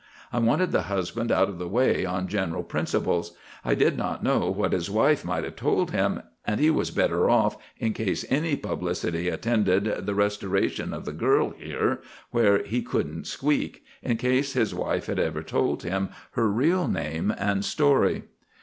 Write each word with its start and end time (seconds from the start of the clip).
I 0.33 0.39
wanted 0.39 0.71
the 0.71 0.81
husband 0.89 1.31
out 1.31 1.47
of 1.47 1.59
the 1.59 1.67
way, 1.67 2.05
on 2.05 2.27
general 2.27 2.63
principles. 2.63 3.33
I 3.63 3.75
did 3.75 3.99
not 3.99 4.23
know 4.23 4.49
what 4.49 4.73
his 4.73 4.89
wife 4.89 5.23
might 5.23 5.43
have 5.43 5.55
told 5.57 5.91
him 5.91 6.23
and 6.43 6.59
he 6.59 6.71
was 6.71 6.89
better 6.89 7.29
off, 7.29 7.55
in 7.77 7.93
case 7.93 8.25
any 8.27 8.55
publicity 8.55 9.29
attended 9.29 9.83
the 10.07 10.15
restoration 10.15 10.91
of 10.91 11.05
the 11.05 11.13
girl 11.13 11.51
here, 11.51 12.01
where 12.31 12.63
he 12.63 12.81
couldn't 12.81 13.27
squeak, 13.27 13.83
in 14.01 14.17
case 14.17 14.53
his 14.53 14.73
wife 14.73 15.05
had 15.05 15.19
ever 15.19 15.43
told 15.43 15.83
him 15.83 16.09
her 16.31 16.49
real 16.49 16.87
name 16.87 17.31
and 17.37 17.63
story. 17.63 18.23